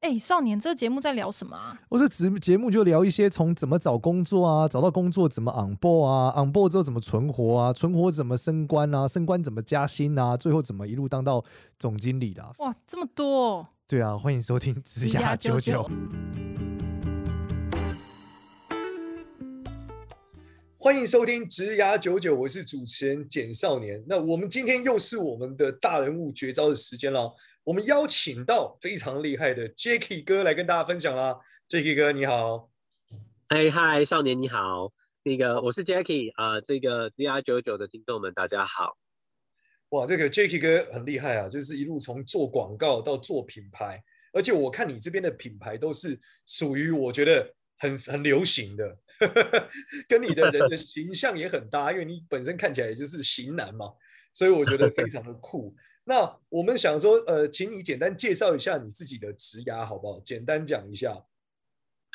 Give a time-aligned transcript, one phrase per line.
[0.00, 1.76] 哎，少年，这个节目在聊什么啊？
[1.88, 11.44] 我这节节目就聊一些从怎么找工作啊，找到工作怎么 on board 啊，on board 之后怎么存活啊，存活怎么升官啊，升官怎么加薪啊，最后怎么一路当到
[11.80, 12.52] 总经理的啊。
[12.58, 13.66] 哇，这么多！
[13.88, 15.90] 对啊，欢迎收听职涯九九。
[20.80, 24.00] 欢迎收听职涯九九，我是主持人简少年。
[24.06, 27.34] 那我们今天又是我们的大人物绝招的时间了。
[27.68, 31.38] 我们邀请到非常厉害的 Jacky 哥来跟大家分享啦。
[31.68, 32.70] Jacky 哥你好，
[33.48, 34.90] 哎嗨，少年你好，
[35.22, 38.96] 那个我是 Jacky 啊、呃，这个 GR99 的听众们大家好。
[39.90, 48.98] 哇，这个 Jacky 哥很厉害啊，就是一路从做广告到做品牌，而且我看你这边的品牌都是属于我觉得很很流行的，
[50.08, 53.92] 跟你的人的形象也很搭，因为你本身看起来也就是型男嘛，
[54.32, 55.76] 所以我觉得非常的酷。
[56.08, 60.18] 那我们想说，呃，请你简单介绍一下你自己的职涯好不好？
[60.20, 61.26] 简单讲一下。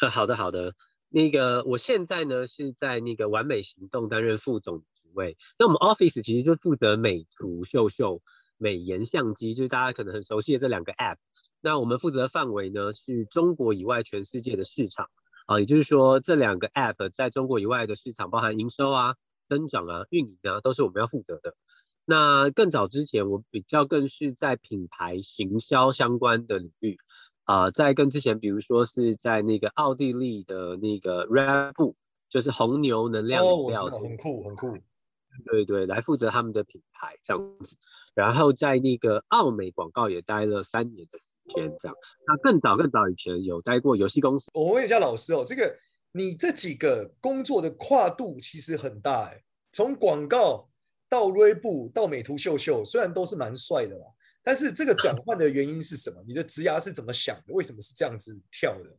[0.01, 0.73] 呃，好的，好的。
[1.09, 5.37] 那个，我现在呢是在那个完美行动担任副总职位。
[5.59, 8.23] 那我们 Office 其实就负责美图秀秀、
[8.57, 11.17] 美颜相机，就是大家可能很熟悉的这两个 App。
[11.61, 15.11] 那我们负责的范围呢是中国以外全世界的市场
[15.45, 21.53] 啊，也就是说这两个 App 在中国以外的市场，包含营收啊、增长啊、运营啊，都是我们要负责的。
[22.05, 26.97] 那更早之前，我比较更是在品牌行销相关的领域，
[27.45, 31.95] 啊、呃，在更之前，比如说是在那个奥地利的那个 Red Bull，
[32.29, 34.77] 就是红牛能量饮料，哦，很酷很酷，
[35.45, 37.77] 对对，来负责他们的品牌这样子。
[38.13, 41.95] 然后在那个奥美广告也待了三年的时间，这样。
[42.27, 44.51] 那更早更早以前有待过游戏公司。
[44.53, 45.73] 我问一下老师哦，这个
[46.11, 50.67] 你这几个工作的跨度其实很大哎，从广告。
[51.13, 54.07] 到瑞布，到美图秀秀，虽然都是蛮帅的啦，
[54.41, 56.23] 但是这个转换的原因是什么？
[56.27, 57.53] 你的职涯是怎么想的？
[57.53, 58.97] 为什么是这样子跳的？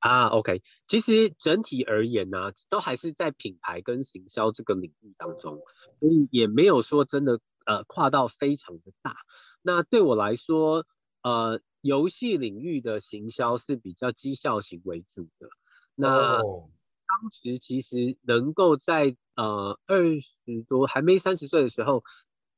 [0.00, 5.62] 啊，OK，其实整体而言呢、啊，都还是在品牌跟行销这个领域当中，
[5.98, 9.16] 所以也没有说真的呃跨到非常的大。
[9.62, 10.84] 那对我来说，
[11.22, 15.48] 呃，游戏领域的行销是比较绩效型为主的。
[15.94, 16.64] 那、oh.
[17.10, 22.04] 当时其实能够在呃二十多还没三十岁的时候，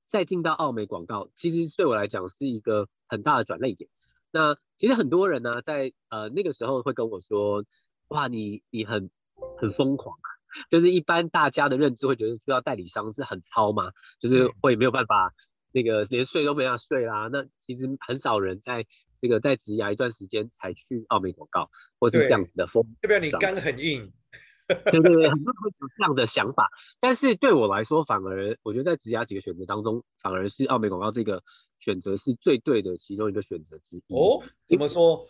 [0.07, 3.89] 再进到奥美广告，其实对我来讲是一个很大的转捩点。
[4.31, 7.65] 那其实很多人呢、啊，在呃那个时候会跟我说，
[8.09, 9.11] 哇，你你很
[9.59, 10.19] 很疯狂，
[10.71, 15.33] 就是一般大家的认知会觉得需要代理商是很糙嘛，就是会没有办法
[15.73, 17.29] 那个连睡都没法睡啦。
[17.33, 18.87] 那其实很少人在
[19.19, 24.13] 这个在职涯一段时间才去奥美广告，或是这样子的风，代表你肝很硬。
[24.93, 26.69] 对对对，很多人会有这样的想法，
[27.01, 31.43] 但是对我来说，反而我觉得在职涯几个选择当中，反而是奥美广告这个
[31.79, 34.15] 选择是最对的其中一个选择之一。
[34.15, 35.27] 哦，怎么说？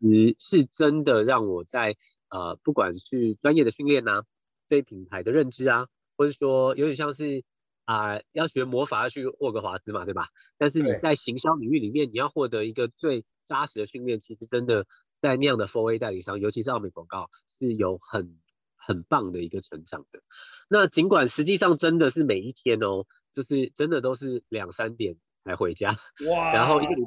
[0.00, 1.96] 是是真的让我在
[2.28, 4.22] 呃，不管是专业的训练呐，
[4.68, 7.44] 对品牌的认知啊，或者说有点像是
[7.84, 10.28] 啊、呃，要学魔法要去霍格华兹嘛，对吧？
[10.58, 18.38] 但是你在行销领域里面，你要获得一个最扎实的训练，其实真的在那样的 fora 代理商，尤其是奥美广告，是有很
[18.86, 20.22] 很棒的一个成长的，
[20.68, 25.98] 那尽管实际上真的是每一天哦，就是真的都是两三点才回家，
[26.30, 27.02] 哇，然后一个礼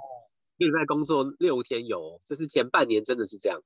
[0.57, 3.61] 一个礼拜工作六天有，就是前半年真的是这样，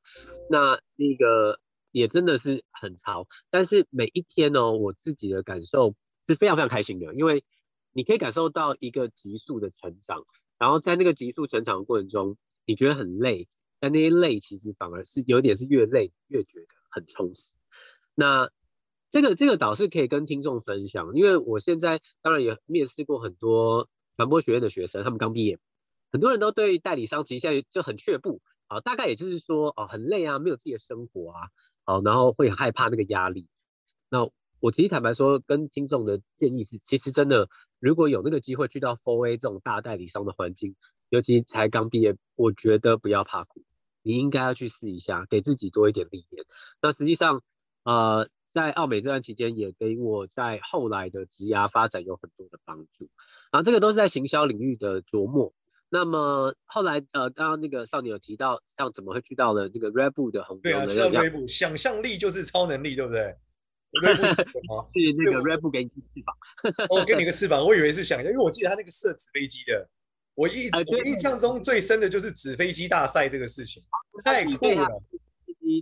[0.48, 1.60] 那那个
[1.92, 5.96] 也真的是很潮，但是每一天哦，我自己的感受
[6.28, 7.44] 是非常非常开心的，因为
[7.94, 10.24] 你可以感受到一个急速的成长，
[10.60, 12.38] 然后在那个急速成长的过程中，
[12.68, 13.48] 你觉得很累，
[13.80, 17.56] 但那些累其实反而是有点是越累越觉得很充实。
[18.16, 18.50] 那
[19.12, 23.88] 这个这个倒是可以跟听众分享，因为我现在当然也面试过很多
[24.18, 25.60] 传播学院的学生，他们刚毕业，
[26.12, 31.50] 很多人都对代理商其实现在就很却步啊，大概也就是说哦很累啊，没有自己的生活啊，
[31.86, 33.48] 好，然后会很害怕那个压力。
[34.10, 34.30] 那
[34.60, 40.76] 我其实坦白说，跟听众的建议是，其实真的如果有那个机会去到 Four A 这种大代理商的环境，
[41.10, 43.64] 尤其才刚毕业，我觉得不要怕苦，
[44.02, 46.46] 你应该要去试一下，给自己多一点历练。
[46.82, 47.44] 那实际上。
[47.84, 53.10] 呃，在奥美这段期间，也给我在后来的职涯发展有很多的帮助。
[53.52, 55.54] 然后这个都是在行销领域的琢磨。
[55.90, 60.88] 那么后来，呃，刚刚那个少年有提到，像怎么会去到了这个 Red Bull 的红牛的？
[60.88, 63.36] 对啊，Red Bull，想象力就是超能力，对不对？
[64.02, 66.88] 是那个 Red Bull 给你翅膀。
[66.90, 69.88] 哦，给你个翅膀，我以为是想象，因为我记得他那个射纸飞机的，
[70.34, 73.84] 我一直、呃、我印象中最深的就是纸飞机大赛这个事情，
[74.26, 74.88] 太酷了。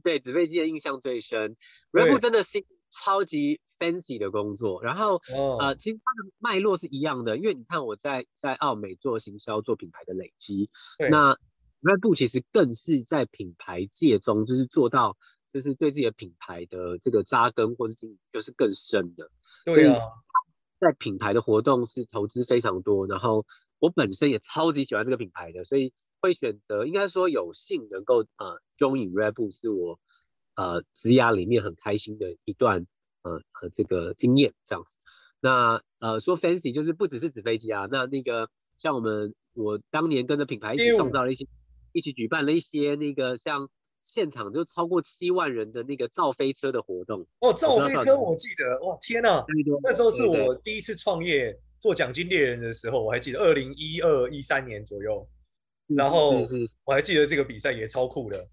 [0.03, 1.55] 对纸飞机的印象最深
[1.91, 4.83] ，Red Bull 真的是超级 fancy 的工作。
[4.83, 10.69] 然后、哦、呃，其实它的脉络是一样的，因为你看我在在奥美做行销、做品牌的累积，
[11.09, 11.33] 那
[11.81, 15.17] Red Bull 其实更是在品牌界中，就是做到，
[15.51, 19.31] 就是对自己的品牌的这个扎根或是经营，就是更深的。
[19.65, 19.99] 对啊，
[20.79, 23.45] 在品牌的活动是投资非常多，然后
[23.79, 29.99] 我本身也超级喜欢这个品牌的，所以会选择，应该说有幸能够呃 join Red Bull 是我
[30.55, 32.85] 呃职涯里面很开心的一段
[33.23, 34.97] 呃和这个经验这样子。
[35.39, 41.47] 那呃说 fancy 就是不只是纸飞机啊，那那个像我们我当年跟着品牌一起创造了一些。
[41.93, 43.67] 一起举办了一些那个像
[44.01, 55.27] 现场就超过七万人的那个造飞车的活动哦，造飞车我记得哇，天哪，对对对，那时候是我第一次创业做奖金猎人的时候，我还记得二零一二一三年左右，
[55.95, 56.41] 然后
[56.85, 58.47] 我还记得这个比赛也超酷的，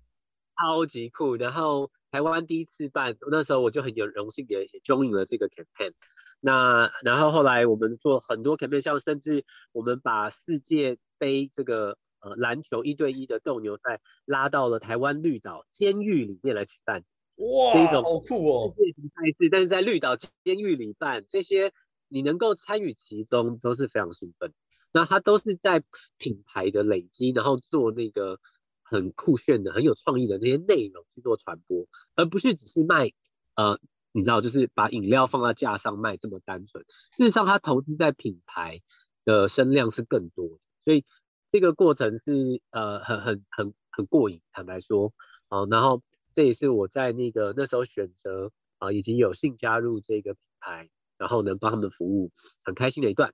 [0.56, 1.36] 超级酷。
[1.36, 5.92] 然后台湾第一次办，那时候我就很有荣幸也也 join 了这个 campaign。
[6.40, 11.98] 那然后后来我们做很多 campaign，像甚至我们把世界杯这个。
[12.20, 17.04] 呃，篮球一对一的斗牛赛拉到了台湾绿岛监狱里面来举办，
[17.36, 18.74] 哇，这种好酷哦！
[18.76, 21.72] 世界级赛事，但是在绿岛监狱里办这些，
[22.08, 24.52] 你能够参与其中都是非常兴奋。
[24.92, 25.82] 那它都是在
[26.16, 28.40] 品牌的累积，然后做那个
[28.82, 33.12] 很酷炫的、很有创意的那些内容去做传播，而不是只是卖
[33.54, 33.78] 呃，
[34.12, 36.84] 你知道，就是把饮料放在架上卖这么单纯。
[37.16, 38.82] 事实上，它投资在品牌
[39.24, 41.04] 的声量是更多的，所以。
[41.50, 45.14] 这个过程是呃很很很很过瘾，坦白说，
[45.48, 46.02] 好，然后
[46.34, 52.32] 这也是我在那个那时候选择啊，已经有幸加入这个品牌，然后能帮他们服务，
[52.66, 53.32] 很开心的一段。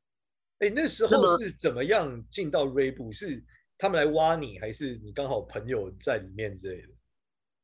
[0.64, 3.44] 哎，那时候是怎么样进到 Red 是
[3.76, 6.88] 他们来挖你，还是你刚好朋友在里面之类的？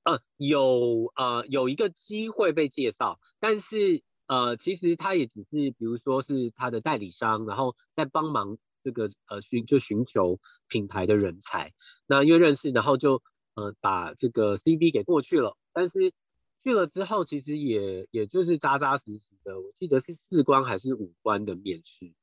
[0.05, 8.59] 呃，有呃有一个机会被介绍，但是呃其实他也只是比如说是他的代理商，然后在帮忙。
[8.83, 11.75] 这个呃寻就寻求品牌的人才，
[12.07, 15.59] 那因为认识，然后就呃把这个 CV 给过去了。
[15.75, 16.15] 但是
[16.63, 22.15] 去了之后，其实也也就是扎扎实实的，我记得是四关还是五关的面试，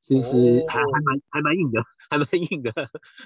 [0.00, 2.72] 其实还、哦、还蛮还蛮硬的， 还蛮硬的，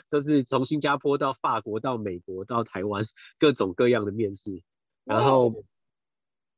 [0.09, 3.05] 就是从新加坡到法国到美国到台湾
[3.39, 4.63] 各种各样的面试，
[5.05, 5.65] 然后、哦、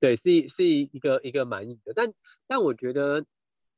[0.01, 2.13] 对是是一个一个蛮硬的，但
[2.47, 3.25] 但我觉得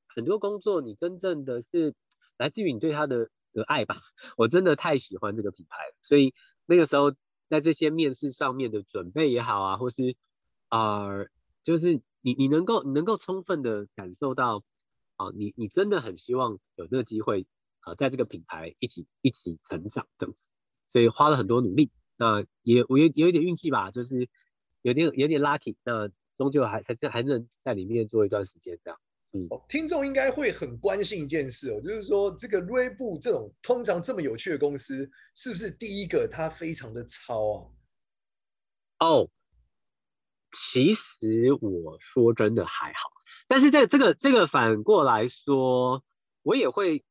[0.06, 1.94] 很多工作你真正的是。
[2.36, 3.94] 来自于你对他的的爱吧，
[4.36, 6.34] 我真的太喜欢这个品牌了，所以
[6.66, 7.12] 那个时候
[7.46, 10.16] 在这些面试上面的准备也好啊，或是
[10.68, 11.28] 啊、呃，
[11.62, 14.64] 就是你你能够你能够充分的感受到
[15.32, 17.46] 你你真的很希望有这个机会
[17.80, 20.48] 啊、呃，在这个品牌一起一起成长这样子，
[20.88, 24.28] 所以花了很多努力，那也我也有一点运气吧，就是
[24.82, 29.00] 有点有点 lucky，那终究还还还能在里面做一段时间这样。
[29.36, 37.66] 嗯听众应该会很关心一件事哦，就是说这个 Red Bull 这种通常这么有趣的公司，是不是第一个它非常的超啊？
[39.00, 39.28] 哦，
[40.52, 43.10] 其实我说真的还好，
[43.46, 46.02] 但是在这个这个反过来说，
[46.42, 47.04] 我也会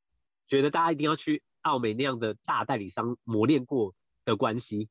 [0.47, 3.93] 觉得大家一定要去奥美那样的大代理商磨练过
[4.25, 4.89] 的关系。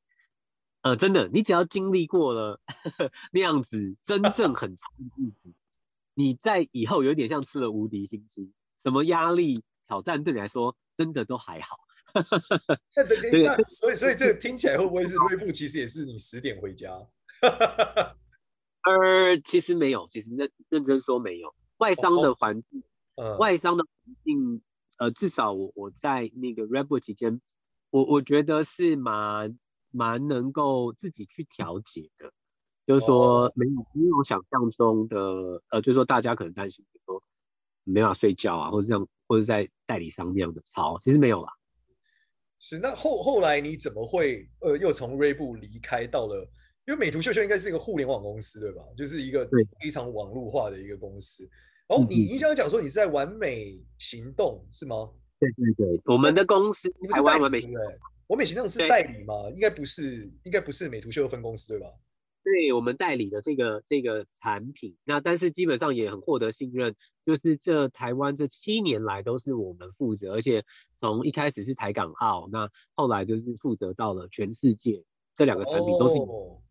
[0.83, 5.55] 呃，真的，你只要经历过了呵 呵那样子真正很长的日子。
[6.15, 8.53] 你在以后有点像吃了无敌星星，
[8.85, 11.79] 什么压力挑战对你来说真的都还好。
[12.95, 15.51] 那等等，那所以所以这个听起来会不会是瑞布？
[15.51, 16.91] 其实也是你十点回家？
[18.85, 21.55] 呃，其实没有，其实认认真说没有。
[21.79, 22.83] 外商的环境，
[23.17, 24.63] 哦、外商的环境，
[24.99, 27.41] 呃，至少我我在那个 Red Bull 期间，
[27.91, 29.59] 我我觉得是蛮
[29.91, 32.33] 蛮能够自己去调节的。
[32.85, 37.23] 就是说没有没有想象中的，呃，就是说大家可能担心，比如说
[37.85, 41.53] 没办法睡觉啊，或者这样，或者在代理商那样的操，其实没有啦。
[42.59, 46.49] 是，那后后来你怎么会呃又从 Red Bull 离开到了？
[46.87, 48.83] 因为美图秀秀应该是一个互联网公司对吧？
[48.97, 49.49] 就是一个
[49.81, 51.49] 非常网络化的一个公司。
[51.89, 55.11] 然后你你刚刚讲说你是在完美行动是吗？
[55.39, 57.83] 对对对，我们的公司台湾完美行动，
[58.29, 59.35] 完美行动是代理吗？
[59.53, 61.87] 应该不是，应该不是美图秀秀分公司对吧？
[62.45, 70.65] 对我们代理的这个这个产品，那但是基本上也很获得信任，就是这台湾这七年来都是我们负责，而且
[70.97, 76.15] 从一开始是台港澳，那后来就是负责到了全世界，这两个产品都是。
[76.21, 76.63] 哦，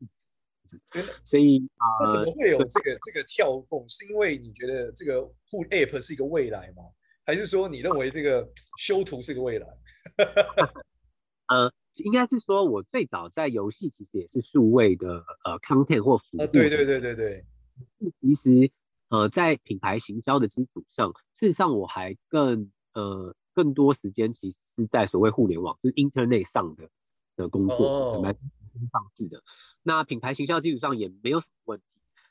[1.23, 3.87] 所以啊，那怎么会有这个这个跳动？
[3.87, 6.83] 是因为你觉得这个互 App 是一个未来吗？
[7.25, 9.67] 还是说你认为这个修图是个未来？
[11.47, 11.71] 呃。
[12.05, 16.47] 应该是说，我最早在游戏其实也是数位的呃 content 或服务。
[16.47, 17.45] 对对对对对。
[18.21, 18.71] 其实
[19.09, 26.89] 呃，在品牌行销的基础上，事实上我还更呃更多时间其实是在所谓互联网，就是 internet 上的
[27.35, 28.35] 的工作，来
[28.91, 29.43] 放置的。
[29.83, 31.85] 那品牌形象基础上也没有什么问题。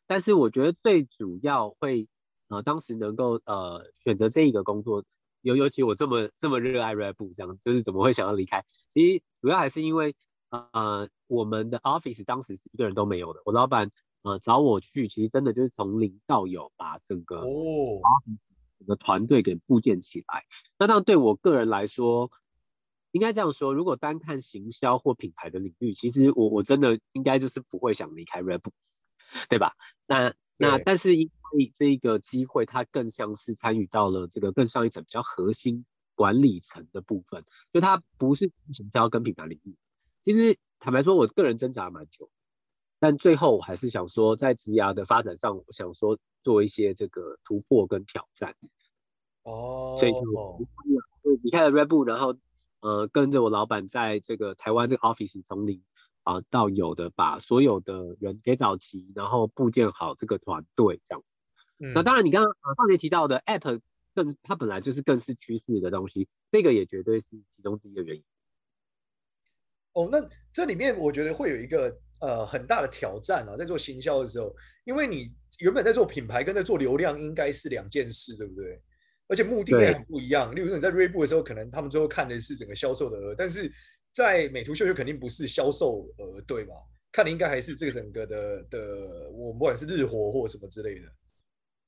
[0.07, 2.09] 但是我觉得最主要会，
[2.49, 5.05] 呃，当时能够呃选择这一个工作，
[5.41, 8.65] 尤尤其我这么这么热爱 Bull 这样，就是怎么会想要离开？
[8.89, 10.17] 其实主要还是因为
[10.49, 13.93] 呃我们的 office 当时是一个人都没有的，我老板
[14.23, 18.01] 呃找我去，其实真的就是从零到有把整个哦
[18.79, 20.45] 整个团队给部建起来。
[20.77, 22.33] 那当然对我个人来说，
[23.13, 28.73] 应该这样说，如果单看行销或品牌的领域，其实我我真的应该就是不会想离开 Red Bull。
[29.49, 29.75] 对吧？
[30.09, 35.87] 那那但是因为这个机会，它更像是参与到了这个更上一层比较核心
[36.17, 39.77] 管理层的部分，就它不是行销跟品牌领域。
[40.21, 42.29] 其实坦白说，我个人挣扎蛮久，
[42.99, 48.57] 但最后我还是想说，在职涯的发展上，我想说做一些这个突破跟挑战。
[49.45, 50.19] 哦，所以就
[51.41, 52.37] 离开了 Red Bull，然后
[52.81, 55.83] 呃跟着我老板在这个台湾这个 office 从零。
[56.23, 61.35] 啊，到有的把所有的人给找齐，然后构建好这个团队这样子。
[61.79, 63.81] 嗯、那当然，你刚刚啊上节提到的 App
[64.15, 68.23] 更，它本来就是更是趋势的东西，这个也绝对是其中之一的原因。
[69.95, 70.19] 哦，那
[70.53, 75.25] 这里面我觉得会有一个呃很大的挑战啊，在做行销的时候，因为你
[75.61, 78.79] 原本在做品牌跟在做流量应该是两件事，对不对？
[79.31, 80.55] 而且目的也很不一样。
[80.55, 83.73] 例如说你在 Reebok 的时候，可能他们最后看的是整个销售的额，但是。
[84.13, 86.75] 在美图秀秀肯定不是销售额，对吧？
[87.13, 91.03] 看你应该还是这个整个的的，我不管是日活或什么之类的。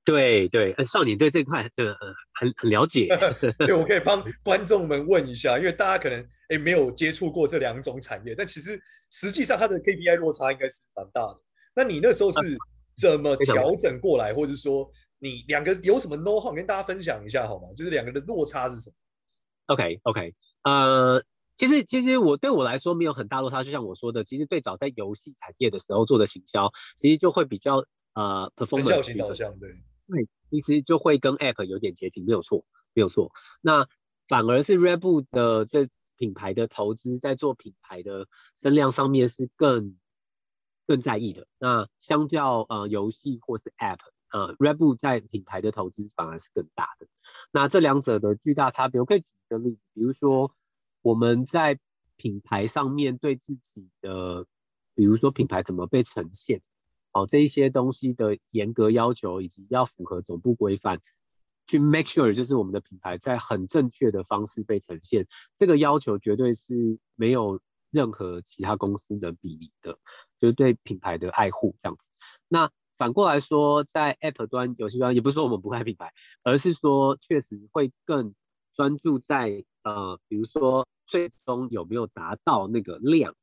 [0.04, 3.08] 对对，少年对这块这个呃很很了解。
[3.58, 8.80] 对，我可以帮观众们问一下，因为大家可能哎没有接触过这两种产业，但其实
[9.10, 11.40] 实际上它的 KPI 落差应该是蛮大的。
[11.74, 12.56] 那你那时候是
[12.96, 14.88] 怎么调整过来，或者说
[15.22, 17.68] 你两个有什么 know how 跟大家分享一下好吗？
[17.76, 18.96] 就是两个的落差是什么
[19.66, 21.22] ？OK OK，呃。
[21.54, 23.62] 其实，其实我对我来说没有很大落差。
[23.62, 29.70] 就像我说的，其实最早在游戏产业的时候做的行销，其实就会比较呃 performance 型导向，对，
[30.08, 32.64] 对，其实就会跟 app 有点接近，没有错，
[32.94, 33.30] 没有错。
[33.60, 33.86] 那
[34.26, 38.26] 反而是 Red Bull 的这品牌的投资，在做品牌的
[38.56, 39.98] 声量上面是更
[40.86, 41.46] 更在意的。
[41.60, 43.98] 那相较呃游戏或是 app，
[44.32, 47.06] 呃，Rebu 在品牌的投资反而是更大的。
[47.52, 50.54] 那这两者的巨大差别，我可以举一个例子，比如说。
[51.04, 51.80] 我们在
[52.16, 54.46] 品牌上面对自己的，
[54.94, 56.62] 比如说品牌怎么被呈现，
[57.10, 61.00] 哦，这一些东西的严格要求，以及要符合总部规范，
[61.66, 65.26] 去 make sure 就是我们的品牌在很正确的方式被呈现，
[65.58, 67.60] 这个要求绝对是没有
[67.90, 69.98] 任何其他公司能比拟的，
[70.40, 72.10] 就是对品牌的爱护这样子。
[72.46, 72.70] 那
[73.02, 76.12] 反过来说，在 App 端、游戏端，也不是说我们不爱品牌，
[76.44, 78.34] 而是说确实会更
[78.74, 80.86] 专注在呃，比如说。
[81.04, 83.34] 最终有没有达到那个量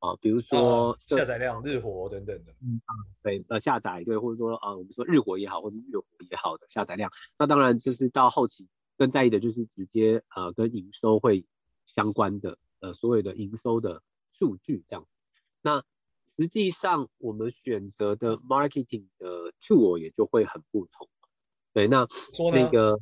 [0.00, 0.16] 啊？
[0.20, 2.82] 比如说、啊、下载量、日活等等的，嗯，
[3.22, 11.46] 对，呃，下载对，或者说啊，我们说日活也好，或是月活也好的下载量，那当然就是到后期更在意的就是直接呃跟营收会
[11.86, 15.16] 相关的呃所有的营收的数据这样子。
[15.62, 15.82] 那
[16.26, 21.08] 实际上我们选择的 marketing 的 tool 也就会很不同。
[21.72, 22.06] 对，那
[22.52, 22.98] 那个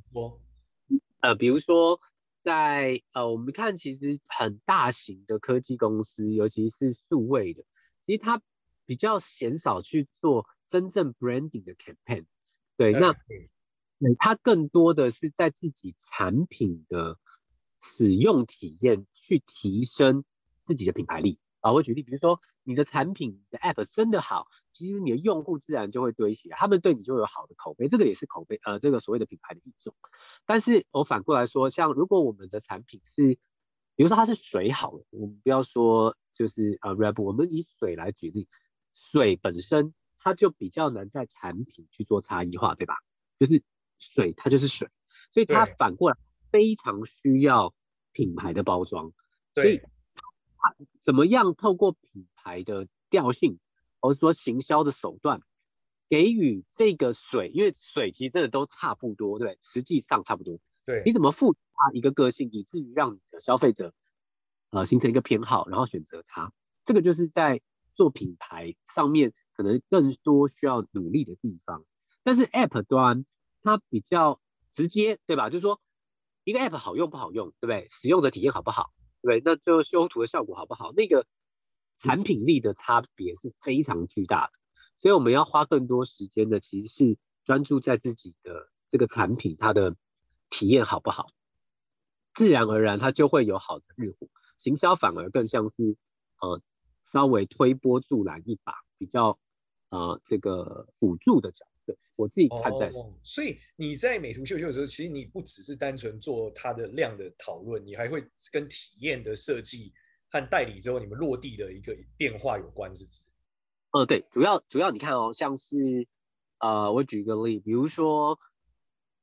[1.21, 2.01] 呃，比如说。
[2.45, 7.65] 在呃，我们看其实很大型的科技公司，尤其是数位的，
[8.03, 8.43] 其实它
[8.85, 12.27] 比较鲜少去做真正 branding 的 campaign。
[12.77, 13.51] 对，那对
[14.19, 17.19] 它更多的是在自己产品的
[17.81, 20.23] 使用体验去提升
[20.65, 21.39] 自己的品牌力。
[21.65, 29.95] 啊，我举例，比如说你的产品的 app 真的好，其实你的用户自然就会堆起来，他们对你就有好的口碑，这个也是口碑，呃，这个所谓的品牌的一种。
[30.45, 33.39] 但是我反过来说，像如果我们的产品是，
[33.97, 38.47] 比如说它是水好了，我们不要说就是呃 Bull，我们以水来举例，
[38.95, 42.97] 水本身它就比较难在产品去做差异化，对吧？
[43.39, 43.63] 就是
[43.99, 44.91] 水它就是水，
[45.31, 46.19] 所以它反过来
[46.53, 47.75] 非常需要
[48.13, 49.15] 品牌的包装，
[49.55, 49.81] 所以。
[51.01, 53.59] 怎么样透过品牌的调性，
[54.01, 55.43] 或者说行销的手段，
[56.09, 60.59] 给予这个水，因为水其实真的都差不多，对，实际上差不多。
[60.87, 63.95] 对，你怎么赋予它一个个性，以至于让你的消费者，
[64.71, 66.53] 呃，形成一个偏好，然后选择它，
[66.85, 67.61] 这个就是在
[67.95, 71.85] 做品牌上面可能更多需要努力的地方。
[72.23, 73.25] 但是 App 端
[73.63, 74.41] 它比较
[74.73, 75.49] 直接，对吧？
[75.51, 75.81] 就是说
[76.45, 77.87] 一个 App 好用不好用，对不对？
[77.89, 78.93] 使用者体验好不好？
[79.25, 80.93] 对，那最后修图的效果好不好？
[80.93, 81.27] 那个
[81.97, 84.53] 产品力的差别是非常巨大的，
[85.01, 89.97] 所以我们要花更多时间的，其实是专注在自己的这个产品，它的
[90.51, 91.29] 体验好不好，
[92.35, 94.29] 自然而然它就会有好的日活。
[94.59, 95.97] 行销反而更像是
[96.43, 96.61] 呃
[97.05, 99.39] 稍微推波助澜一把，比较
[99.89, 101.97] 呃这个辅助的角色。
[102.17, 102.89] 我自己看待。
[102.89, 109.93] 哦，所以你在美图秀秀的时候，其实你不只是单纯做它的量的讨论，你还会跟体验的设计
[110.29, 113.21] 和代理之后你们落地的一个变化有关，是不是？
[113.93, 116.07] 呃，对，主要主要你看哦，像是
[116.59, 118.39] 呃，我举一个例，比如说。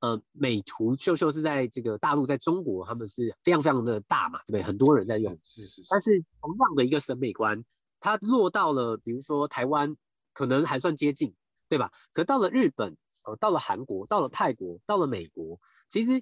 [0.04, 4.64] 呃，美图秀秀是在这个大陆，在中国，他们是非常非常的大嘛，对不对？
[4.64, 5.38] 很多人在用。
[5.44, 5.88] 是是是。
[5.92, 7.64] 但是同样的一个审美观，
[8.00, 9.96] 它落到了比如说台湾，
[10.34, 11.36] 可能还算接近，
[11.72, 11.90] 对吧？
[12.12, 16.22] 可到了日本，呃，到了韩国，到了泰国，到了美国，其实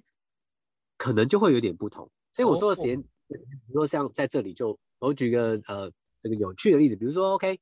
[0.96, 2.12] 可能就会有点不同。
[2.30, 5.90] 所以我说的时间，比如说像在这里就，我举个呃
[6.20, 7.58] 这个有趣的例子，比如说 OK，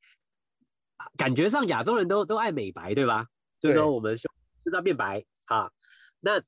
[1.16, 3.28] 感觉上亚洲人都都爱美白，对吧？
[3.59, 4.21] 对就是说我们就
[4.71, 5.73] 是要变白啊。
[6.21, 6.42] 那，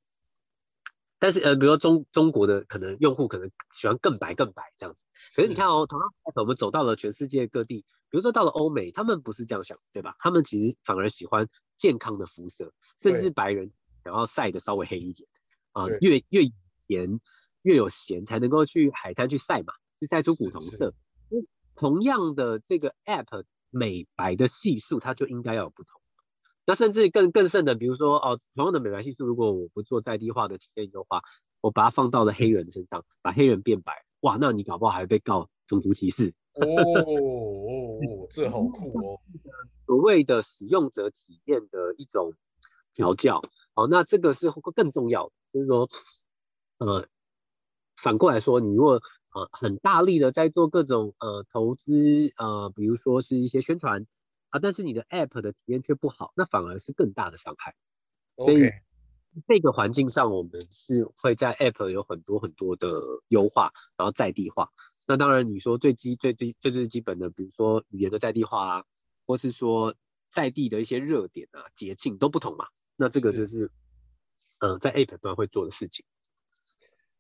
[1.21, 5.05] 但是呃，比如说中中国的可能用户可能喜欢更白更白这样子，
[5.37, 10.17] 可是你看哦，同样我们走到了全世界各地，比如说到了欧美，他们不是这样想，对吧？
[10.19, 13.71] 他们其实反而喜欢健康的肤色，甚至白人
[14.03, 15.29] 然后晒的稍微黑一点
[15.73, 17.21] 啊，越越咸
[17.63, 20.95] 越有咸才能够去海滩去晒嘛，去晒出古铜色。
[21.77, 26.00] 同样的这个 app 美白的系数，它就应该要有不同。
[26.67, 31.23] 那甚至更更甚的，比如说哦，同样的美白系数，如果我不做在地化的体验优化，
[31.61, 36.33] 我把它放到了黑人身上，把黑人变白，哇，那你搞不好还被告种族歧视。
[36.55, 39.19] 哦哦，这好酷哦！
[39.87, 42.35] 所谓的使用者体验的一种
[42.95, 43.43] 调教，
[43.75, 45.89] 哦，那这个是更重要的，就是说，
[46.79, 47.09] 呃，
[47.97, 49.01] 反过来说，你如果
[49.35, 54.07] 呃很大力的在做各种呃投资，呃，比如说是一些宣传。
[54.51, 57.75] 啊，但是你的 App 的体验却不好，那反而是更大的伤害。
[58.37, 58.71] 所以
[59.47, 62.89] 这个环境上，我们是会在 App 有很多很多的
[63.29, 64.71] 优化，然后在地化。
[65.07, 68.85] 那当然，你说最基最最最最基本的，比如说语言的在地化啊，
[69.27, 69.95] 或是说
[70.31, 72.67] 在地的一些热点啊、节庆都不同嘛。
[72.97, 73.71] 那这个就是，
[74.61, 76.05] 嗯、呃，在 App 端会做的事情。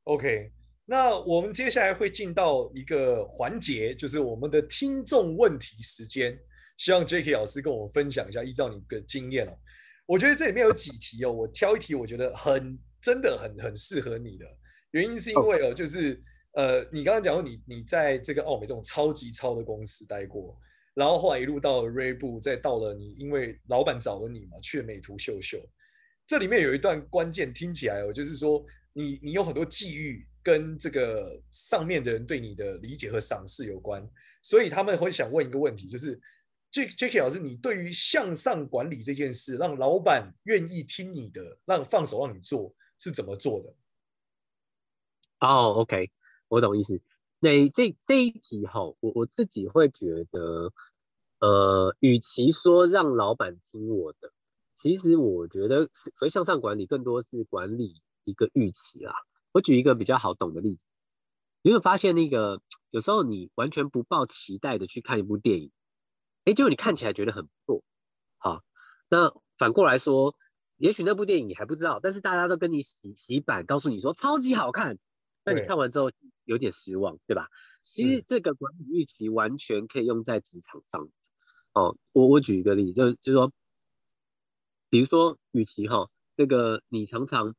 [0.05, 0.53] OK，
[0.85, 6.37] 那我们接下来会进到一个环节，就是我们的听众问题时间。
[6.81, 9.53] 希望 Jacky 老师跟我们分享一下，依照你的经验哦，
[10.07, 14.47] 我觉得这里面有几题哦，我挑一题，我觉得很真的很很适合你的。
[14.93, 16.19] 原因是因为哦，就是
[16.55, 20.59] 呃，你刚刚讲说你你在这个奥美这种超级超的公司待过，
[20.95, 25.63] 然后后来一路到了锐步，再到了你因为老板找了你嘛，去了美图秀秀。
[26.27, 28.65] 这里面有一段关键，听起来哦，就是说
[28.95, 34.03] 你你有很多际遇跟这个上面的人对你的理解和赏识有关，
[34.41, 36.19] 所以他们会想问一个问题，就是。
[36.73, 43.75] Jacky 老师，你对于向上管理这件事，让老板愿意听你的，让放手让你做，是怎么做的？
[45.41, 46.11] 哦、，OK，
[46.49, 47.03] 我懂意思。
[47.41, 50.73] 那这这一题哈，我我自己会觉得，
[51.41, 54.33] 呃，与其说让老板听我的，
[54.75, 59.15] 其实我觉得是，所以向上管理更多是管理一个预期啦。
[59.53, 60.85] 我举一个比较好懂的例子，
[61.63, 65.73] 你有发现那个有时候你完全不抱期待的去看一部电影。
[66.45, 67.85] 哎，结果你看起来觉得很不错，
[68.39, 68.63] 好，
[69.11, 70.35] 那反过来说，
[70.77, 74.99] 也许那部电影你还不知道，但是大家都跟你洗洗版，告诉你说超级好看，
[75.45, 76.11] 那你看完之后
[76.45, 77.49] 有点失望，对吧？
[77.83, 81.11] 其实这个管理预期完全可以用在职场上。
[81.75, 83.53] 哦，我我举一个例子，就就是说，
[84.89, 87.55] 比如说，与其哈，这个你常常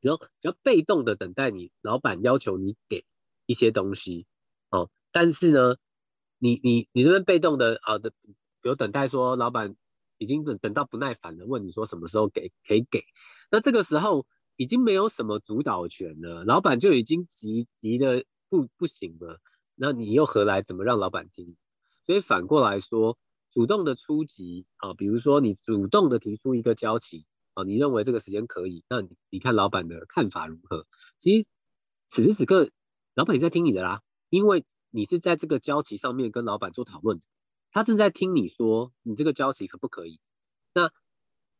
[0.00, 3.04] 比较比较被动的等待你老板要求你给
[3.44, 4.26] 一些东西，
[4.70, 5.76] 哦，但是呢。
[6.44, 8.10] 你你你这边被动的啊的，
[8.60, 9.76] 比如等待说老板
[10.18, 13.02] 已经等等到不耐烦了，问你说什么时候给可以给，
[13.50, 14.26] 那这个时候
[14.56, 19.40] 已经没有什么主导权了，老板就已经急急的不不行了，
[19.74, 21.56] 那你又何来怎么让老板听？
[22.04, 23.16] 所以反过来说，
[23.50, 30.86] 主动的出击啊，比如说你主动的提出一个交期啊，你认为这个时间可以，那你你看老板的看法如何？
[31.18, 31.46] 其实
[32.10, 32.68] 此时此刻
[33.14, 34.62] 老板也在听你的啦，因为。
[34.96, 37.20] 你是在这个交期上面跟老板做讨论，
[37.72, 40.20] 他正在听你说你这个交期可不可以？
[40.72, 40.92] 那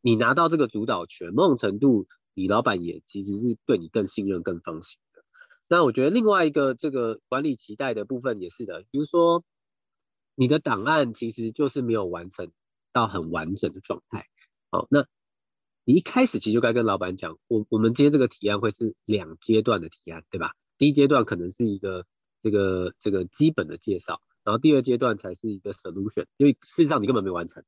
[0.01, 5.25] 你拿到这个主导权，某种程度你老板也其实是对你更信任、更放心的。
[5.66, 9.42] 那我觉得另外一个这个管理期待的部分也是的，比如说
[10.37, 12.53] 你的档案其实就是没有完成
[12.92, 14.29] 到很完整的状态。
[14.70, 15.09] 好，那
[15.83, 20.55] 你一开始其实就该跟老板讲，我我们今天这个提案会是两阶段的提案，对吧？
[20.79, 22.07] 第一阶段可能是一个。
[22.44, 27.64] 这个这个基本的介绍，然后第二阶段才是一个 solution，因为事实上你根本没完成。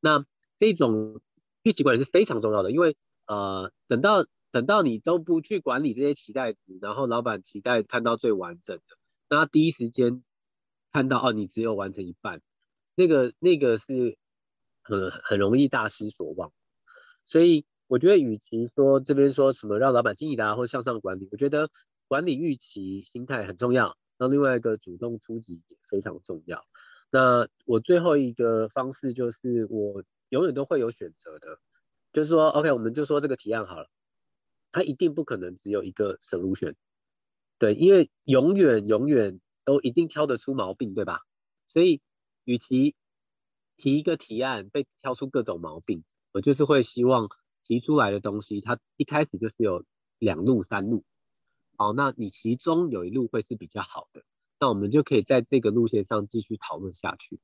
[0.00, 0.24] 那
[0.56, 1.20] 这种
[1.62, 8.96] 预期管理是非常重要的，因为呃，等到等到你都不去管理这些期待值，然后老板期待看到最完整的，
[9.28, 10.24] 那他第一时间
[10.90, 12.40] 看到哦，你只有完成一半，
[12.94, 14.16] 那个那个是
[14.82, 16.50] 很很容易大失所望。
[17.26, 21.68] 所以我觉得，与其说这边说什么让老板经理啊，或向上管理，我觉得
[22.08, 23.98] 管理预期心态很重要。
[24.16, 26.64] 那另外一个主动出击也非常重要。
[27.10, 31.58] 那我最后一个方式就是，我永远都会有选择的，
[32.12, 33.88] 就是说，OK，我们就说这个提案好了，
[34.72, 36.74] 它一定不可能只有一个 solution，
[37.58, 41.20] 对，因为永远永远都一定挑得出毛病，对吧？
[41.68, 42.00] 所以，
[42.44, 42.96] 与其
[43.76, 47.28] 提一个提案被挑出各种毛病，我就是会希望
[47.64, 49.84] 提出来的东西，它一开始就是有
[50.18, 51.04] 两路三路。
[51.76, 54.22] 好，那你其中有一路会是比较好的，
[54.60, 57.40] 那我们就可以在这个路线上继续讨论下去。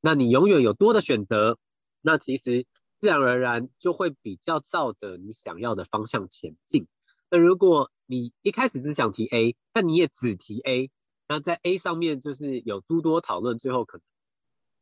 [0.00, 1.58] 那你永远有多的选择，
[2.00, 6.88] 那其实自然而然就会比较照着你想要的方向前进。
[7.30, 10.90] 那如果你一开始只想提 A，但你也只提 A，
[11.28, 14.02] 那在 A 上面就是有诸多讨论，最后可能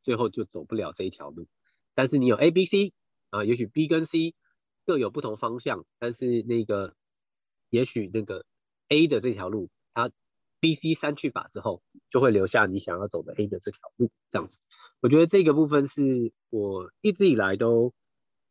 [0.02, 1.46] 最后就走不了这一条路。
[1.94, 2.94] 但是你有 A、B、C
[3.28, 4.34] 啊，也许 B 跟 C
[4.86, 6.94] 各有不同方向，但是那个
[7.68, 8.46] 也许那个。
[8.88, 10.10] A 的这条路，它
[10.60, 14.60] B、C 删去法之后，就会留下你想要走的 A 的这条路，这样子。
[15.00, 17.92] 我觉得这个部分是我一直以来都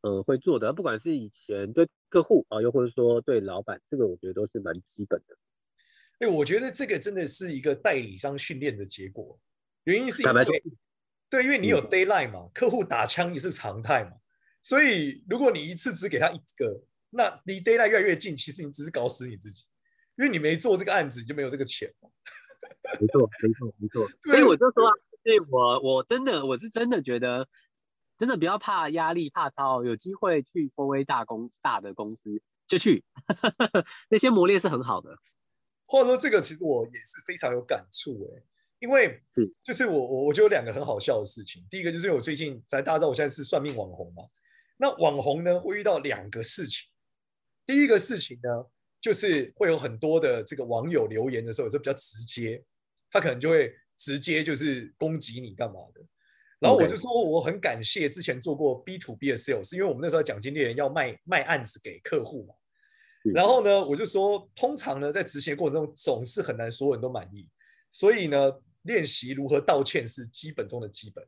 [0.02, 5.38] 呃会做的，不管是以前对客户啊，又或者说对老板，这个我觉得都是蛮基本的。
[6.20, 9.40] 哎，我觉得这个真的是一个代理商训练的结果，
[9.86, 10.46] 原因是因为
[11.30, 14.12] 对，因为你有 deadline 嘛，客户打枪也是常态嘛，
[14.62, 19.66] 所以如果你一次只给他一个，那离 deadline 越来越近，其实你只是搞死你自己。
[20.18, 21.94] 因为你没做这个案子，你就没有这个钱。
[23.00, 24.08] 没错，没错，没错。
[24.30, 24.90] 所以我就说，
[25.24, 27.48] 所以我我真的我是真的觉得，
[28.18, 33.04] 真的不要怕压力，怕操，有机会去 4A 大公大的公司就去，
[34.10, 35.18] 那些磨练是很好的。
[35.86, 38.44] 话说这个，其实我也是非常有感触哎，
[38.80, 41.66] 因为是就是我我我就有两个很好笑的事情。
[41.70, 44.24] 第一个就是我最近，反正大家知道我现在是算命网红嘛，
[44.78, 46.90] 那网红呢会遇到两个事情。
[47.66, 48.68] 第一个事情呢。
[49.06, 52.60] 就是会有很多的这个网友留言的时候，有时候比较直接，
[53.12, 56.02] 他可能就会直接就是攻击你干嘛的。
[56.58, 62.56] 然后我就说我很感谢之前做过 B to B 的 sales，因为我们那时候奖金猎人要卖卖案子给客户嘛。
[63.32, 67.48] 然后呢，我就说通常呢在执行过程中总是很难所有人都满意，
[67.92, 71.24] 所以呢练习如何道歉是基本中的基本，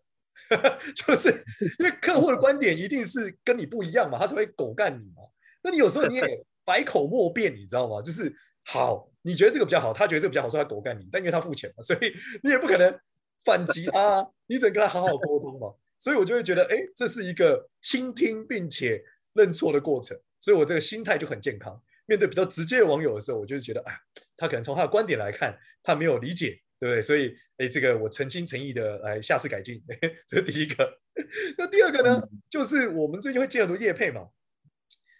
[0.95, 1.29] 就是
[1.77, 5.21] 因为客户的观点一定是跟你不一样嘛，他才会狗干你嘛。
[5.61, 6.43] 那你有时候你也。
[6.67, 8.01] 百口莫辩，你知道吗？
[8.01, 12.99] 就是好，你觉得这个比较好，他觉得这个比较好，说他狗干你，但因为他付钱嘛，所以 你也不可能
[13.45, 15.73] 反击他，啊，你只能跟他好好沟通嘛。
[15.97, 19.01] 所以我就会觉得，哎，这是一个倾听并且
[19.33, 21.81] 认错的过程，所以我这个心态就很健康。
[22.05, 23.93] 面对比较直接的网友的时候，我就觉得，哎，
[24.35, 27.01] 他可能从他的观点来看，他没有理解，对不对？
[27.01, 29.81] 所以，哎，这个我诚心诚意的来下次改进，
[30.27, 30.99] 这是第一个。
[31.57, 34.27] 那第二个呢，就是我们最近会接很多业配嘛。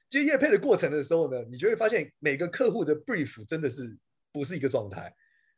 [0.10, 3.98] 接业配的过程的时候呢，你就会发现每个客户的 brief 真的是
[4.32, 5.13] 不是一个状态，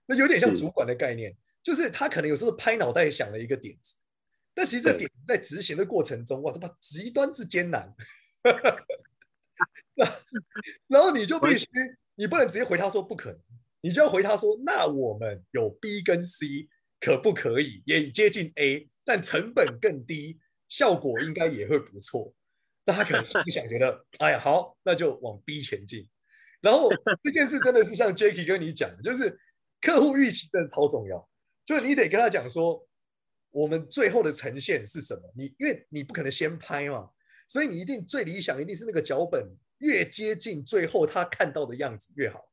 [0.06, 3.96] 那有点像主管的概念，就是他可能有时候拍脑袋想了一个点子，
[4.54, 7.94] 但其实这点子在执行的过程中，哇，他妈极端之艰难。
[10.88, 11.68] 然后你就必须，
[12.16, 13.40] 你不能直接回他说不可能，
[13.82, 22.34] 你就要回他说，那我们有 B 跟 C，可不可以也接近 A，但成本更低，效果应该也会不错。
[22.90, 26.10] 那他可能不想觉得，哎呀，好，那就往 B 前进。
[26.60, 26.90] 然后
[27.24, 29.40] 这件事真的是像 Jacky 跟你讲的，就是
[29.80, 31.30] 客户预期真的超重要，
[31.64, 32.84] 就是你得跟他讲说，
[33.52, 35.22] 我们最后的呈现是什么？
[35.36, 37.12] 你因为你不可能先拍嘛，
[37.48, 39.48] 所以你一定最理想一定是那个脚本
[39.78, 42.44] 越接近最后他看到的样子越好。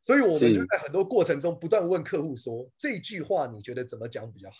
[0.00, 4.58] 所以我们就在很多过程中不断问客户说，这句话你觉得怎么讲比较好，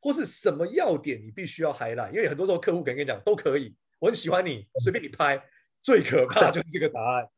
[0.00, 2.10] 或是什么要点你必须要 highlight？
[2.10, 3.76] 因为很多时候客户可能跟你讲都可以。
[4.00, 5.42] 我很喜欢你，随便你拍。
[5.80, 7.28] 最可怕就是这个答案。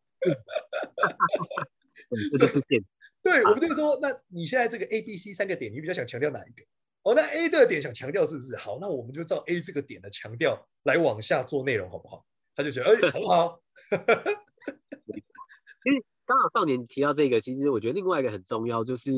[3.23, 6.65] 对，我们就说，那你现在这个 A、B、C 三个点，你比较想强调哪一个？
[7.03, 8.57] 哦，那 A 的点想强调是不是？
[8.57, 12.27] 好，那我们就照 A 这个点的强调来往下做内容，好不好？
[12.57, 13.61] 他就觉得，哎，很好。
[13.93, 19.11] 其实刚好少年提到这个，其实我觉得另外一个很重要，就是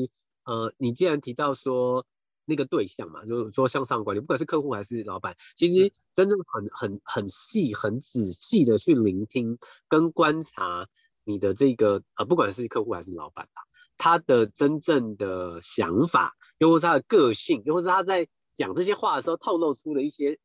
[0.43, 2.05] 呃，你既然提到说。
[2.45, 10.87] 那个对象嘛，就是说向上管理，不管是客户还是老板，其实真正很很很细、很仔细的去聆听跟观察
[11.23, 13.59] 你的这个呃，不管是客户还是老板啊，
[13.97, 20.37] 他的真正的想法，又或是他的个性，又或是他在讲这些话的时候透露出的一些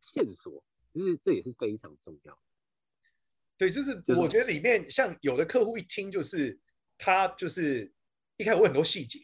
[0.00, 2.38] 线索，其实这也是非常重要。
[3.56, 6.58] 对，就是我觉得里面像有的客户一听就是
[6.96, 7.92] 他就是
[8.36, 9.20] 一开始问很多细节。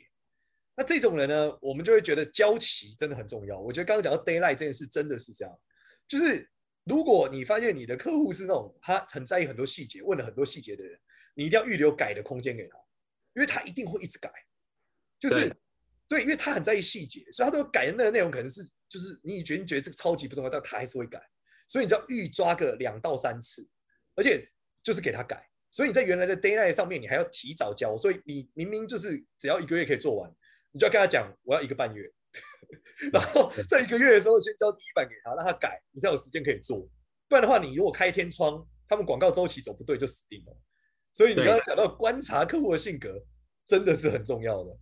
[0.76, 3.58] 那这种人呢，我们就会觉得交期真的很重要。
[3.58, 5.60] 我觉得刚刚讲到 d a y l i g h t 这件事真的是这样，
[6.08, 6.48] 就是
[6.84, 10.98] 如果你发现你的客户是那种他很在意很多细节，问了很多细节的人，
[11.34, 12.76] 你一定要预留改的空间给他，
[13.34, 14.30] 因为他一定会一直改。
[15.20, 21.20] 就是对，对，因为他很在意细节，所以他都改的那个内容可能是就是你觉得觉得这个超级不重要，但他还是会改。
[21.66, 23.66] 所以你只要预抓个两到三次，
[24.16, 24.46] 而且
[24.82, 25.48] 就是给他改。
[25.70, 30.30] 所以你在原来的 d a y l i g h t 上面，你还要提早交，所以你明明就是只要一个月可以做完。
[30.74, 32.02] 你就要跟他讲，我要一个半月，
[33.12, 36.80] 然后在一个月的时候先交第一版给他，让他改，你才有时间可以做。
[37.28, 40.60] 不然的话，你如果开天窗，他们广告周期走不对就死定了。
[41.12, 43.24] 所以你刚刚讲到观察客户的性格，
[43.68, 44.76] 真的是很重要的。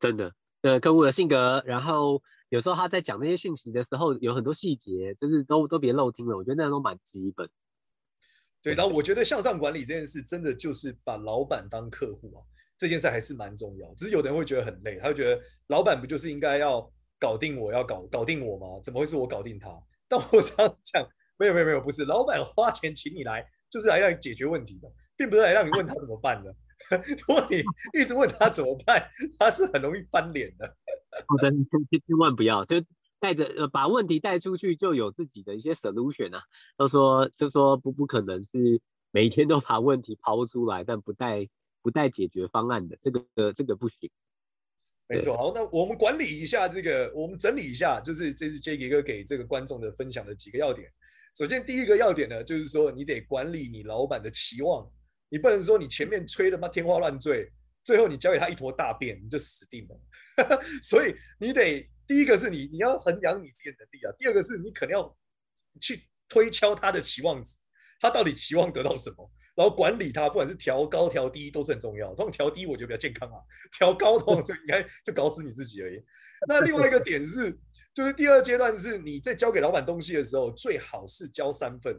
[0.00, 6.38] 真的，呃，客户的性格，然后有时候他在讲那些讯息的时候，有很多细节，就是都都别漏听了。
[6.38, 7.50] 我觉得那都蛮基本。
[8.62, 12.40] 对，然后我觉得向上管理这件事，真的就是把老板当客户啊。
[12.82, 18.80] 这件事还是蛮重要，只是有的人会觉得很累，他会觉得老板不就是应该要搞定我，要搞搞定我吗？
[18.82, 19.70] 怎么会是我搞定他？
[20.08, 21.06] 但我 常讲，
[21.38, 26.52] 没有没有没有，不是，老板花钱请你来，就是来让你解决问题的，并不是来让你问他怎么办的。
[26.90, 27.62] 如果你
[28.00, 30.66] 一直问他怎么办，他是很容易翻脸的。
[31.28, 32.82] 好的，千万不要，就
[33.20, 36.42] 带着呃把问题带出去，就有自己的一些 solution 啊。
[36.76, 38.80] 都说就说不不可能是
[39.12, 41.48] 每天都把问题抛出来，但不带。
[41.82, 44.10] 不带解决方案的这个这个不行，
[45.08, 45.36] 没错。
[45.36, 50.90] 好，那我们管理一下这个，我们整理一下，就是这次 Jacky 哥给这个观众的分享的几个要点。
[51.36, 54.88] 首先，第一个要点呢，就是说你得管理你老板的期望，
[55.28, 57.50] 你不能说你前面吹的妈天花乱坠，
[57.82, 60.00] 最后你交给他一坨大便，你就死定了。
[60.82, 65.16] 所以你得第一个是你你要衡量你自己的能力啊，第二个是你可能要
[65.80, 67.56] 去推敲他的期望值，
[67.98, 69.30] 他到底期望得到什么。
[69.54, 72.14] 然后管理它，不管是调高调低都是很重要。
[72.14, 73.38] 通常调低我觉得比较健康啊，
[73.78, 76.02] 调高的话就应该就搞死你自己而已。
[76.48, 77.56] 那另外一个点是，
[77.94, 81.96] 就是第二阶段是你在交给老板东西的时候，最好是交三份。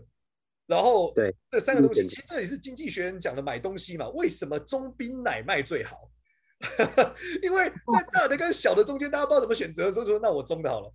[0.66, 4.10] 然后对这三个东西，其实这也是经济学人讲的买东西嘛。
[4.12, 6.10] 为什么中冰奶卖最好？
[7.44, 10.94] 因为在大的跟小的中间，大家不知道怎么选择的时候，说那我中的好了。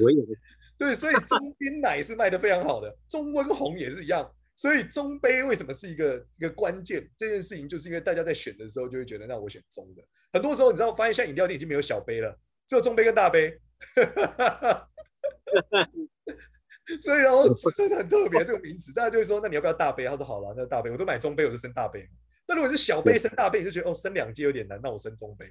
[0.00, 0.22] 我也
[0.78, 4.30] 对，所以中冰奶是卖的非常好的，中温红也是一样。
[4.56, 7.08] 所以中杯为什么是一个一个关键？
[7.16, 10.02] 这件事情就是因为大家在选的时候就会觉得，那我选中的。
[10.32, 13.60] 很多时候你知道，发现现在饮料店已经没有小杯了，只有中杯跟大杯。
[17.00, 20.06] 所以然后真的很特别这个名词，大家就会说，那你要不要大杯？
[20.06, 22.08] 他说好了，那大杯我都买中杯，我就升大杯。
[22.48, 25.46] 那如果是小杯升大杯，你就觉得哦，升两阶有点难，那我升中杯。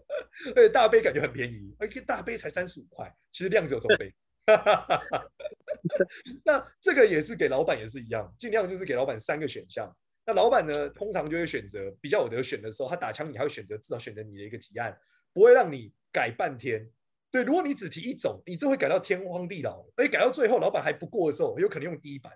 [0.56, 4.12] 而且大杯感觉很便宜，而且大杯才三十五块，其实量只有中杯。
[6.44, 9.94] 那这个也是给老板也是一样，尽量就是给老板三个选项。
[10.26, 14.96] 那老板呢，通常就会选择比较有得选的时候，他打枪你还会选择至少选择你的一个提案，
[15.32, 16.88] 不会让你改半天。
[17.30, 22.32] 对，如果你只提一种，你这会改到天荒地老，而且改到最后老板还不过的时候，有可能用第一版，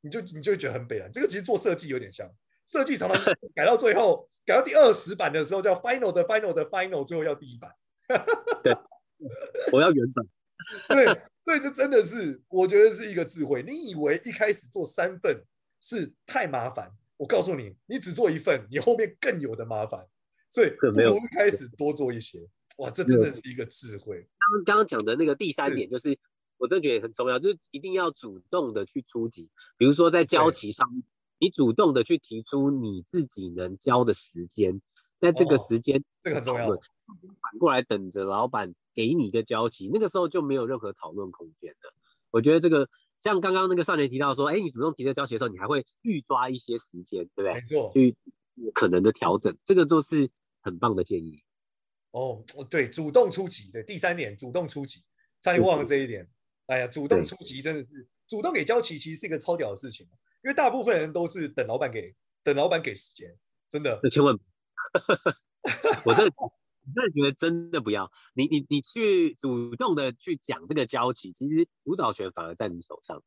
[0.00, 1.08] 你就你就会觉得很北了。
[1.12, 2.28] 这个其实做设计有点像，
[2.66, 7.70] 设计常常改到最后，改到第二十版的时候叫 final 的 final 的 final，最后要第一版。
[8.62, 8.72] 对，
[9.72, 10.24] 我要原版。
[10.88, 11.06] 对。
[11.44, 13.62] 所以这真的是，我觉得是一个智慧。
[13.62, 15.44] 你以为一开始做三份
[15.80, 20.04] 是太麻烦，我告诉你，你只做一份，你后面更有的麻烦。
[20.50, 22.40] 所以不如一开始多做一些。
[22.78, 24.28] 哇，这真的是一个智慧。
[24.64, 26.18] 刚刚讲的那个第三点，就是
[26.58, 29.48] 我真的觉得也很重要，就是一定要主动的去出击。
[29.78, 31.00] 比如说在交期上，
[31.38, 34.82] 你主动的去提出你自己能交的时间，
[35.20, 36.66] 在这个时间，这个很重要。
[36.66, 38.74] 反过来等着老板。
[38.96, 41.92] 给你一个交集，那个时候就没有任何讨论空间的。
[42.30, 42.88] 我觉得这个
[43.20, 47.54] 像刚刚那个少年提到说，哎，你主动提这个交集的时候，你还会预抓一些时间，对不对？
[47.54, 48.16] 没错，去
[48.72, 50.30] 可能的调整，这个就是
[50.62, 51.42] 很棒的建议。
[52.12, 55.04] 哦，对，主动出击，对，第三点，主动出击，
[55.42, 56.26] 差点忘了这一点。
[56.66, 60.06] 哎呀，主动出击真的是主动给交期，其实是一个超屌的事情，
[60.42, 63.36] 因为大部分人都是等老板给，等老板给时间，
[63.70, 64.00] 真的。
[64.02, 64.34] 那千万，
[66.04, 66.24] 我这。
[66.36, 66.50] 我
[66.94, 73.22] 真的觉得真的不要你你你去主动的去讲这个交集，其实主导权反而在你手上，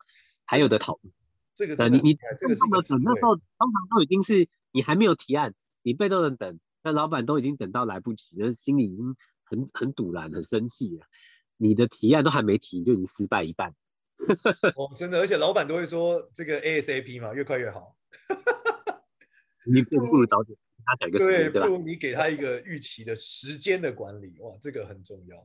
[0.45, 1.13] 还有的讨论。
[1.55, 2.21] 这个你你被
[2.55, 11.05] 动的等，那时候通常都已经是你还没有提案，你被动的等，那老板都已经等到来不及，那心里已经很很堵然、很生气了。
[11.57, 13.75] 你的提案都还没提，就已经失败一半。
[14.77, 17.97] 哦，真的，而且老板都会说这个 ASAP 嘛，越快越好。
[19.65, 20.57] 你不如早点。
[21.17, 25.37] 对，不如你给他一个预期的时间的管理，哇，这个很重要。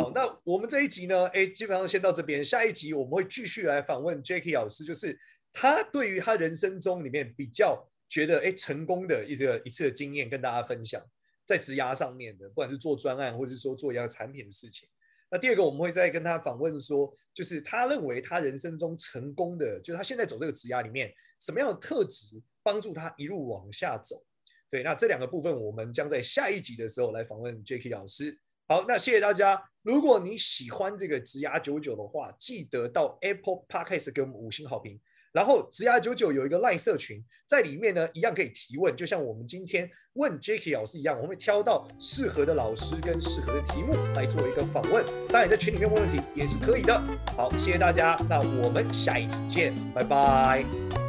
[0.00, 2.44] 好，那我们这一集呢，哎，基本上先到这边。
[2.44, 5.18] 下一集我们会继续来访问 Jackie 老师，就是
[5.52, 11.02] 他对于他人生中里面比较觉得哎成功的一个一次的经验跟大家分享。
[11.44, 14.88] 在职涯上面的，不管是做专案，或者是说做一样产品的事情。
[15.28, 24.24] 那第二个，我们会再跟他访问说，就是他认为他人生中成功的，就是他现在走这个职涯里面，什么样的特质帮助他一路往下走。
[24.72, 28.34] 对，那这两个部分，我们将在下一集的时候来访问 Jacky 老师。
[28.66, 29.62] 好，那谢谢大家。
[29.82, 34.98] 如果你喜欢这个职涯九九的话，记得到 Apple Podcast 给我们五星好评。
[35.30, 45.04] 然后职涯九九有一个赖社群，在里面呢一样可以提问，就像我们今天问 Jacky 老师一样，我们会挑到适合的老师跟适合的题目来做一个访问。
[45.28, 46.98] 当然在群里面问问题也是可以的。
[47.36, 51.01] 好，谢谢大家，那我们下一集见，拜拜。